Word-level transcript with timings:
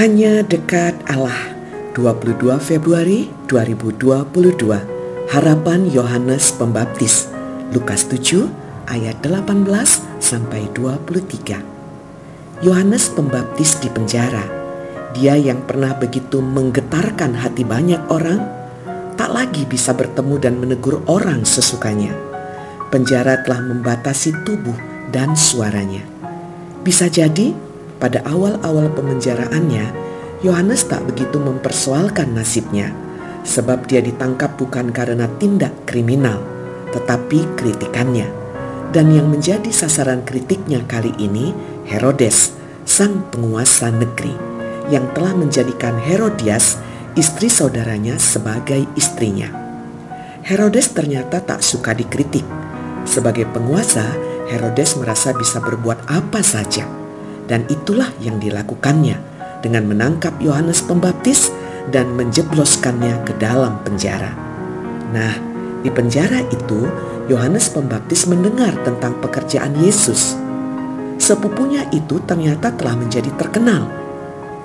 Hanya 0.00 0.40
dekat 0.40 0.96
Allah. 1.12 1.52
22 1.92 2.56
Februari 2.56 3.28
2022 3.52 5.28
Harapan 5.28 5.92
Yohanes 5.92 6.56
Pembaptis. 6.56 7.28
Lukas 7.68 8.08
7 8.08 8.48
ayat 8.88 9.20
18 9.20 9.60
sampai 10.16 10.72
23 10.72 12.64
Yohanes 12.64 13.12
Pembaptis 13.12 13.76
di 13.76 13.92
penjara. 13.92 14.40
Dia 15.12 15.36
yang 15.36 15.68
pernah 15.68 15.92
begitu 15.92 16.40
menggetarkan 16.40 17.36
hati 17.36 17.68
banyak 17.68 18.00
orang 18.08 18.40
tak 19.20 19.36
lagi 19.36 19.68
bisa 19.68 19.92
bertemu 19.92 20.40
dan 20.40 20.56
menegur 20.56 21.04
orang 21.12 21.44
sesukanya. 21.44 22.16
Penjara 22.88 23.44
telah 23.44 23.68
membatasi 23.68 24.48
tubuh 24.48 24.80
dan 25.12 25.36
suaranya. 25.36 26.00
Bisa 26.80 27.12
jadi 27.12 27.68
pada 28.00 28.24
awal-awal 28.24 28.88
pemenjaraannya, 28.96 29.92
Yohanes 30.40 30.88
tak 30.88 31.04
begitu 31.04 31.36
mempersoalkan 31.36 32.32
nasibnya, 32.32 32.96
sebab 33.44 33.84
dia 33.84 34.00
ditangkap 34.00 34.56
bukan 34.56 34.88
karena 34.88 35.28
tindak 35.36 35.84
kriminal, 35.84 36.40
tetapi 36.96 37.44
kritikannya. 37.60 38.26
Dan 38.90 39.12
yang 39.14 39.28
menjadi 39.28 39.68
sasaran 39.70 40.24
kritiknya 40.24 40.82
kali 40.88 41.12
ini, 41.20 41.52
Herodes, 41.86 42.56
sang 42.88 43.22
penguasa 43.28 43.92
negeri, 43.92 44.34
yang 44.88 45.12
telah 45.12 45.36
menjadikan 45.36 46.00
Herodias, 46.00 46.80
istri 47.14 47.52
saudaranya, 47.52 48.16
sebagai 48.16 48.88
istrinya. 48.96 49.52
Herodes 50.42 50.90
ternyata 50.90 51.38
tak 51.44 51.60
suka 51.60 51.94
dikritik. 51.94 52.48
Sebagai 53.04 53.46
penguasa, 53.52 54.08
Herodes 54.50 54.98
merasa 54.98 55.30
bisa 55.36 55.62
berbuat 55.62 56.10
apa 56.10 56.42
saja 56.42 56.99
dan 57.50 57.66
itulah 57.66 58.14
yang 58.22 58.38
dilakukannya 58.38 59.18
dengan 59.58 59.90
menangkap 59.90 60.38
Yohanes 60.38 60.86
Pembaptis 60.86 61.50
dan 61.90 62.14
menjebloskannya 62.14 63.26
ke 63.26 63.34
dalam 63.42 63.82
penjara. 63.82 64.30
Nah, 65.10 65.34
di 65.82 65.90
penjara 65.90 66.46
itu 66.46 66.86
Yohanes 67.26 67.66
Pembaptis 67.74 68.30
mendengar 68.30 68.78
tentang 68.86 69.18
pekerjaan 69.18 69.74
Yesus. 69.82 70.38
Sepupunya 71.18 71.90
itu 71.90 72.22
ternyata 72.22 72.70
telah 72.70 72.94
menjadi 72.94 73.34
terkenal. 73.34 73.90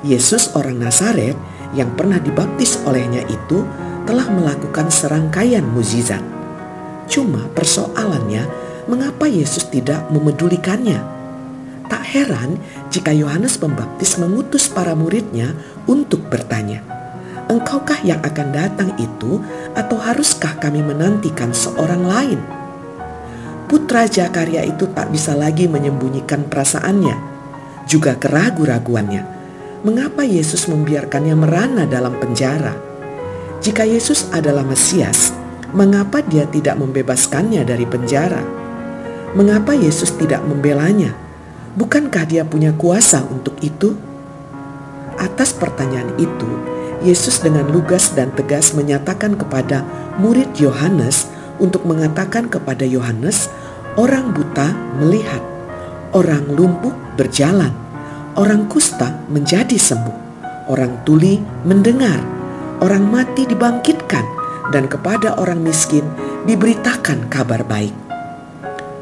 Yesus 0.05 0.53
orang 0.53 0.77
Nazaret 0.77 1.33
yang 1.73 1.89
pernah 1.97 2.21
dibaptis 2.21 2.77
olehnya 2.85 3.25
itu 3.25 3.65
telah 4.05 4.29
melakukan 4.29 4.93
serangkaian 4.93 5.65
mukjizat. 5.65 6.21
Cuma 7.09 7.49
persoalannya, 7.57 8.45
mengapa 8.85 9.25
Yesus 9.25 9.65
tidak 9.73 10.05
memedulikannya? 10.13 11.14
Heran 12.15 12.55
jika 12.87 13.11
Yohanes 13.11 13.59
Pembaptis 13.59 14.15
mengutus 14.15 14.71
para 14.71 14.95
muridnya 14.95 15.51
untuk 15.83 16.31
bertanya, 16.31 16.79
Engkaukah 17.51 17.99
yang 18.07 18.23
akan 18.23 18.55
datang 18.55 18.89
itu 18.95 19.43
atau 19.75 19.99
haruskah 19.99 20.55
kami 20.63 20.79
menantikan 20.79 21.51
seorang 21.51 22.07
lain? 22.07 22.39
Putra 23.67 24.07
Jakaria 24.07 24.63
itu 24.63 24.87
tak 24.95 25.11
bisa 25.11 25.35
lagi 25.35 25.67
menyembunyikan 25.67 26.47
perasaannya, 26.47 27.19
juga 27.83 28.15
keraguan-raguannya. 28.15 29.35
Mengapa 29.83 30.23
Yesus 30.23 30.71
membiarkannya 30.71 31.35
merana 31.35 31.83
dalam 31.83 32.15
penjara? 32.15 32.73
Jika 33.59 33.83
Yesus 33.83 34.31
adalah 34.31 34.63
Mesias, 34.63 35.35
mengapa 35.75 36.23
dia 36.23 36.47
tidak 36.47 36.79
membebaskannya 36.79 37.67
dari 37.67 37.83
penjara? 37.83 38.39
Mengapa 39.35 39.75
Yesus 39.75 40.15
tidak 40.15 40.41
membelanya? 40.47 41.24
Bukankah 41.75 42.23
dia 42.23 42.47
punya 42.47 42.71
kuasa 42.71 43.27
untuk 43.27 43.59
itu? 43.59 43.99
Atas 45.19 45.51
pertanyaan 45.51 46.15
itu, 46.15 46.47
Yesus 47.03 47.43
dengan 47.43 47.67
lugas 47.67 48.15
dan 48.15 48.31
tegas 48.31 48.71
menyatakan 48.71 49.35
kepada 49.35 49.83
murid 50.15 50.55
Yohanes 50.55 51.27
untuk 51.59 51.83
mengatakan 51.83 52.47
kepada 52.47 52.87
Yohanes, 52.87 53.51
orang 53.99 54.31
buta 54.31 54.71
melihat, 55.03 55.43
orang 56.15 56.47
lumpuh 56.47 56.95
berjalan, 57.19 57.75
orang 58.39 58.71
kusta 58.71 59.11
menjadi 59.27 59.75
sembuh, 59.75 60.15
orang 60.71 61.03
tuli 61.03 61.43
mendengar, 61.67 62.23
orang 62.79 63.03
mati 63.03 63.43
dibangkitkan, 63.43 64.23
dan 64.71 64.87
kepada 64.87 65.35
orang 65.43 65.59
miskin 65.59 66.07
diberitakan 66.47 67.27
kabar 67.27 67.67
baik. 67.67 67.93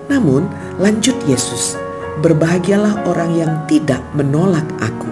Namun, 0.09 0.49
lanjut 0.81 1.15
Yesus, 1.29 1.79
berbahagialah 2.21 3.07
orang 3.09 3.31
yang 3.33 3.53
tidak 3.65 4.03
menolak 4.13 4.65
aku. 4.77 5.09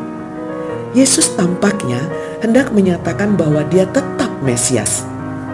Yesus 0.91 1.33
tampaknya 1.39 2.03
hendak 2.43 2.69
menyatakan 2.75 3.39
bahwa 3.39 3.63
dia 3.71 3.87
tetap 3.89 4.29
Mesias. 4.43 5.07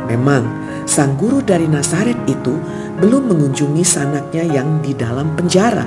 Memang, 0.07 0.47
sang 0.87 1.19
guru 1.19 1.43
dari 1.43 1.67
Nazaret 1.67 2.17
itu 2.25 2.55
belum 2.97 3.29
mengunjungi 3.29 3.83
sanaknya 3.83 4.43
yang 4.47 4.79
di 4.81 4.95
dalam 4.95 5.35
penjara. 5.35 5.85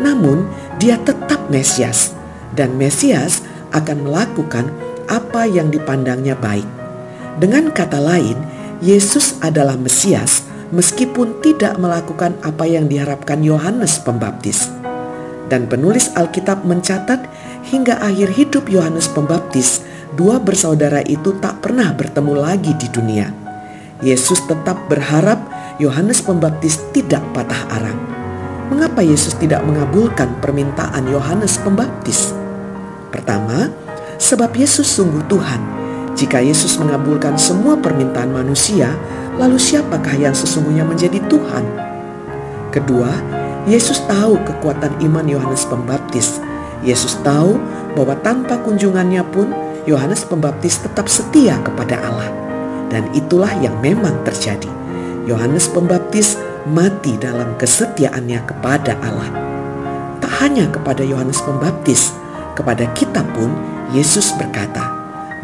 Namun, 0.00 0.46
dia 0.78 0.96
tetap 1.02 1.50
Mesias, 1.52 2.16
dan 2.54 2.74
Mesias 2.78 3.44
akan 3.74 4.08
melakukan 4.08 4.70
apa 5.10 5.44
yang 5.44 5.68
dipandangnya 5.68 6.38
baik. 6.38 6.66
Dengan 7.36 7.74
kata 7.74 7.98
lain, 7.98 8.38
Yesus 8.78 9.36
adalah 9.42 9.74
Mesias 9.76 10.51
meskipun 10.72 11.38
tidak 11.44 11.76
melakukan 11.76 12.34
apa 12.40 12.64
yang 12.64 12.88
diharapkan 12.88 13.44
Yohanes 13.44 14.00
Pembaptis. 14.00 14.72
Dan 15.46 15.68
penulis 15.68 16.08
Alkitab 16.16 16.64
mencatat 16.64 17.28
hingga 17.68 18.00
akhir 18.00 18.32
hidup 18.32 18.64
Yohanes 18.72 19.06
Pembaptis, 19.12 19.84
dua 20.16 20.40
bersaudara 20.40 21.04
itu 21.04 21.36
tak 21.38 21.60
pernah 21.60 21.92
bertemu 21.92 22.34
lagi 22.34 22.72
di 22.72 22.88
dunia. 22.88 23.28
Yesus 24.00 24.40
tetap 24.48 24.88
berharap 24.88 25.38
Yohanes 25.76 26.24
Pembaptis 26.24 26.80
tidak 26.96 27.22
patah 27.36 27.68
arang. 27.76 28.00
Mengapa 28.72 29.04
Yesus 29.04 29.36
tidak 29.36 29.60
mengabulkan 29.68 30.40
permintaan 30.40 31.04
Yohanes 31.04 31.60
Pembaptis? 31.60 32.32
Pertama, 33.12 33.68
sebab 34.16 34.56
Yesus 34.56 34.88
sungguh 34.88 35.20
Tuhan. 35.28 35.60
Jika 36.16 36.40
Yesus 36.40 36.80
mengabulkan 36.80 37.36
semua 37.36 37.76
permintaan 37.76 38.32
manusia, 38.32 38.96
lalu 39.36 39.56
siapakah 39.56 40.16
yang 40.16 40.36
sesungguhnya 40.36 40.84
menjadi 40.84 41.20
Tuhan? 41.28 41.64
Kedua, 42.72 43.12
Yesus 43.68 44.02
tahu 44.10 44.42
kekuatan 44.42 44.98
iman 45.06 45.26
Yohanes 45.28 45.62
Pembaptis. 45.68 46.42
Yesus 46.82 47.14
tahu 47.22 47.60
bahwa 47.94 48.18
tanpa 48.24 48.58
kunjungannya 48.58 49.22
pun 49.30 49.54
Yohanes 49.86 50.26
Pembaptis 50.26 50.82
tetap 50.82 51.06
setia 51.06 51.60
kepada 51.62 52.00
Allah. 52.02 52.30
Dan 52.90 53.06
itulah 53.14 53.54
yang 53.62 53.78
memang 53.78 54.18
terjadi. 54.26 54.68
Yohanes 55.30 55.70
Pembaptis 55.70 56.34
mati 56.66 57.14
dalam 57.22 57.54
kesetiaannya 57.54 58.40
kepada 58.42 58.98
Allah. 58.98 59.30
Tak 60.18 60.32
hanya 60.42 60.66
kepada 60.66 61.06
Yohanes 61.06 61.38
Pembaptis, 61.46 62.10
kepada 62.58 62.90
kita 62.98 63.22
pun 63.30 63.54
Yesus 63.94 64.34
berkata, 64.34 64.82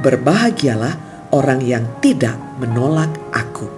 "Berbahagialah 0.02 0.98
orang 1.30 1.62
yang 1.62 1.86
tidak 2.02 2.34
menolak 2.58 3.14
Aku." 3.30 3.77